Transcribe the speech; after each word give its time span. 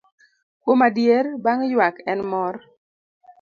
Kuom 0.63 0.81
adier, 0.87 1.25
bang' 1.43 1.65
ywak 1.71 1.95
en 2.11 2.19
mor. 2.31 2.55